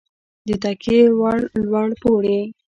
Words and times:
د 0.47 0.49
تکیې 0.63 0.99
وړ 1.19 1.39
لوړ 1.65 1.89
پوړی 2.01 2.39